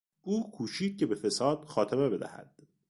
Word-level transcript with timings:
او 0.21 0.51
کوشید 0.51 0.97
که 0.99 1.05
به 1.05 1.15
فساد 1.15 1.65
خاتمه 1.65 2.09
بدهد. 2.09 2.55